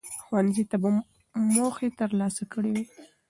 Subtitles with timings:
[0.23, 0.89] ښوونځي به
[1.53, 2.85] موخې ترلاسه کړي وي.